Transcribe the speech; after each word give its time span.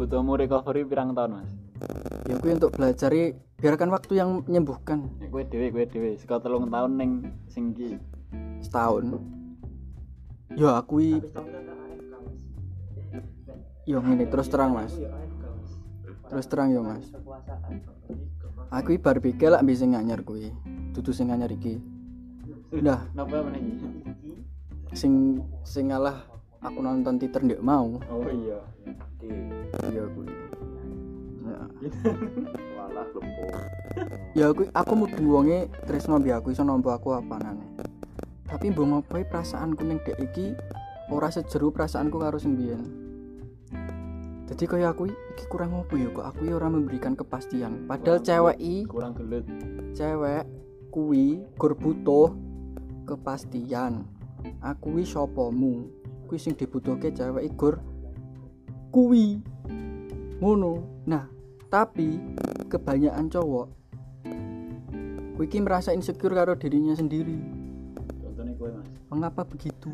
butuhmu 0.00 0.32
recovery 0.40 0.88
pirang 0.88 1.12
tahun 1.12 1.44
mas? 1.44 1.50
Ya 2.24 2.40
kuwi 2.40 2.56
untuk 2.56 2.72
belajar 2.72 3.12
i, 3.12 3.36
biarkan 3.60 3.92
waktu 3.92 4.12
yang 4.16 4.40
menyembuhkan. 4.48 5.12
Ya 5.20 5.28
gue 5.28 5.42
dewe 5.44 5.66
gue 5.68 5.84
dewe 5.84 6.10
sekitar 6.16 6.40
telung 6.40 6.72
tahun 6.72 6.96
neng 6.96 7.12
singgi 7.52 8.00
setahun. 8.64 9.20
Ya 10.56 10.80
aku 10.80 11.04
i- 11.04 11.20
yo 13.84 14.00
ngene. 14.00 14.24
Terus 14.32 14.48
terang 14.48 14.72
mas. 14.72 14.96
Terus 16.32 16.46
terang 16.48 16.72
yo 16.72 16.80
mas. 16.80 17.04
Aku 18.72 18.96
i 18.96 18.98
bar 19.02 19.20
pikir 19.20 19.52
lah 19.52 19.60
bisa 19.60 19.84
nganyar 19.84 20.24
kuwi. 20.24 20.48
Dudu 20.96 21.12
sing 21.12 21.28
nganyar 21.28 21.52
iki. 21.52 21.76
Dah. 22.80 23.04
Napa 23.12 23.44
apa 23.44 23.52
nih? 23.52 23.68
sing 24.90 25.38
sing 25.62 25.94
ngalah 25.94 26.26
aku 26.58 26.82
nonton 26.82 27.20
Twitter 27.20 27.44
ndek 27.44 27.60
mau. 27.62 28.00
Oh 28.10 28.26
iya. 28.26 28.58
Iya 29.88 30.04
kuwi 30.12 30.28
ya. 30.28 31.64
Walah 32.76 33.06
lempo. 33.16 33.44
ya 34.36 34.44
aku 34.52 34.62
aku 34.68 34.92
mudeng 34.92 35.26
wonge 35.26 35.58
tresno 35.88 36.20
mbi 36.20 36.36
aku 36.36 36.52
iso 36.52 36.60
nampa 36.60 37.00
aku 37.00 37.16
apanane. 37.16 37.64
Tapi 38.44 38.74
mbok 38.74 38.84
ngopoe 38.84 39.24
perasaanku 39.24 39.80
ning 39.86 40.02
dek 40.04 40.20
iki 40.20 40.52
ora 41.08 41.32
sejeru 41.32 41.72
perasaanku 41.72 42.20
karo 42.20 42.36
sing 42.36 42.58
biyen 42.58 43.00
jadi 44.50 44.66
kaya 44.66 44.90
aku 44.90 45.06
iki 45.06 45.46
kurang 45.46 45.78
apa 45.78 45.94
ya 45.94 46.10
kok 46.10 46.26
aku 46.26 46.50
ora 46.50 46.66
memberikan 46.66 47.14
kepastian. 47.14 47.86
Padahal 47.86 48.18
cewek 48.18 48.58
i 48.58 48.82
Kurang 48.82 49.14
gelut. 49.14 49.46
cewek 49.94 50.42
kuwi 50.90 51.46
gur 51.54 51.78
butuh 51.78 52.34
kepastian. 53.06 54.02
Aku 54.58 54.98
wi 54.98 55.06
sopomu? 55.06 55.86
Kuwi 56.26 56.42
sing 56.42 56.58
dibutuhke 56.58 57.14
cewek 57.14 57.46
i 57.46 57.50
gur 57.54 57.78
kuwi 58.90 59.38
ngono. 60.40 61.04
Nah 61.04 61.28
tapi 61.70 62.18
kebanyakan 62.66 63.30
cowok 63.30 63.68
kuwi 65.40 65.46
ki 65.48 65.64
merasa 65.64 65.96
insecure 65.96 66.36
karo 66.36 66.52
dirinya 66.52 66.92
sendiri. 66.92 67.40
Contohnya 68.20 68.52
gue 68.52 68.68
mas. 68.76 68.88
mengapa 69.08 69.40
begitu? 69.48 69.88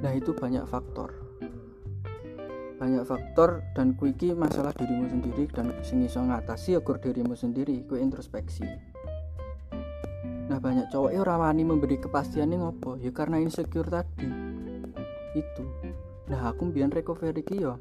Nah 0.00 0.12
itu 0.16 0.32
banyak 0.32 0.64
faktor. 0.64 1.12
Banyak 2.80 3.04
faktor 3.04 3.60
dan 3.76 3.92
kuwi 3.92 4.16
ki 4.16 4.32
masalah 4.32 4.72
dirimu 4.72 5.12
sendiri 5.12 5.44
dan 5.52 5.68
sing 5.84 6.00
iso 6.00 6.24
ngatasi 6.24 6.76
ya 6.76 6.80
gur 6.80 6.96
dirimu 6.96 7.36
sendiri 7.36 7.84
kuwi 7.84 8.00
introspeksi. 8.00 8.64
Nah 10.48 10.56
banyak 10.56 10.88
cowok 10.88 11.12
ya 11.12 11.20
ora 11.20 11.36
wani 11.36 11.60
memberi 11.68 12.00
kepastian 12.00 12.48
nih 12.48 12.64
ngopo 12.64 12.96
ya 13.04 13.12
karena 13.12 13.36
insecure 13.36 13.92
tadi. 13.92 14.32
Itu. 15.36 15.64
Nah 16.32 16.40
aku 16.48 16.72
mbiyen 16.72 16.88
recovery 16.88 17.44
ki 17.44 17.60
yo 17.60 17.76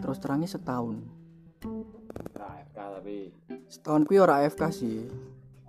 terus 0.00 0.18
terangnya 0.20 0.48
setahun. 0.48 1.00
Nah, 2.36 2.54
FK 2.68 2.78
tapi. 2.78 3.16
setahun 3.66 4.02
kuwi 4.06 4.18
ora 4.22 4.44
AFK 4.44 4.62
sih. 4.70 5.08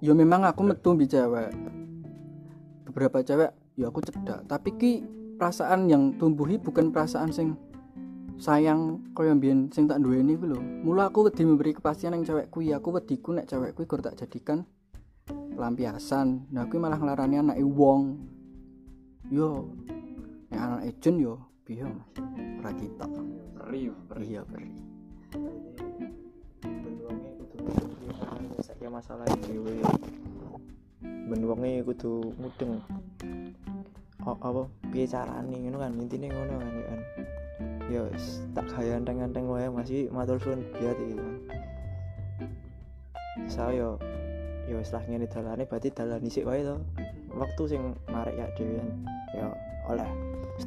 Ya 0.04 0.14
memang 0.14 0.46
aku 0.46 0.62
metu 0.62 0.94
mbi 0.94 1.10
cewek. 1.10 1.50
Beberapa 2.86 3.24
cewek 3.26 3.52
ya 3.80 3.90
aku 3.90 4.00
cedak. 4.06 4.46
Tapi 4.46 4.70
ki 4.78 4.92
perasaan 5.38 5.90
yang 5.90 6.14
tumbuhi 6.22 6.62
bukan 6.62 6.94
perasaan 6.94 7.34
sing 7.34 7.58
sayang 8.38 9.02
kaya 9.18 9.34
mbiyen 9.34 9.74
sing 9.74 9.90
tak 9.90 10.02
duweni 10.04 10.38
ku 10.38 10.46
lho. 10.46 10.62
Mula 10.62 11.10
aku 11.10 11.26
wedi 11.26 11.42
memberi 11.42 11.74
kepastian 11.74 12.14
yang 12.14 12.26
cewek 12.28 12.54
kuwi 12.54 12.70
aku 12.74 12.94
wediku 12.94 13.34
nek 13.34 13.50
cewek 13.50 13.74
kuwi 13.74 13.90
tak 14.02 14.18
jadikan 14.18 14.62
pelampiasan 15.28 16.46
nah 16.54 16.70
kuwi 16.70 16.78
malah 16.78 17.02
nglarani 17.02 17.42
anake 17.42 17.66
wong. 17.66 18.22
Yo 19.34 19.74
nek 20.54 20.62
anak 20.62 20.82
Jun 21.02 21.18
yo 21.18 21.57
piye 21.68 21.84
mas 21.84 22.08
ora 22.64 22.72
kita 22.80 23.08
iya 23.76 24.40
beri 24.48 24.72
Benwonge 26.64 27.30
kudu 27.44 28.88
masalah 28.88 29.28
dhewe. 29.44 29.76
Benwonge 31.04 31.84
kudu 31.84 32.32
mudeng. 32.40 32.80
Oh, 34.24 34.40
apa 34.40 34.64
piye 34.96 35.04
carane 35.12 35.60
ngono 35.60 35.84
kan 35.84 35.92
intine 36.00 36.32
ngono 36.32 36.56
kan 36.56 36.72
ya 36.72 36.86
kan. 36.88 37.02
Ya 37.92 38.02
wis, 38.08 38.48
tak 38.56 38.72
gaya 38.72 38.96
anteng-anteng 38.96 39.52
wae 39.52 39.68
masih 39.68 40.08
matur 40.08 40.40
suwun 40.40 40.64
biat 40.72 40.96
iki 40.96 41.20
kan. 41.20 41.36
Saya 43.52 44.00
ya 44.72 44.76
wis 44.80 44.96
lah 44.96 45.04
ngene 45.04 45.28
dalane 45.28 45.68
berarti 45.68 45.92
dalan 45.92 46.24
isik 46.24 46.48
wae 46.48 46.64
to. 46.64 46.80
Waktu 47.36 47.64
sing 47.68 47.82
marek 48.08 48.40
ya 48.40 48.48
dhewean. 48.56 49.04
Ya 49.36 49.52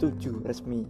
oleh 0.01 0.17
setuju 0.17 0.41
resmi. 0.49 0.81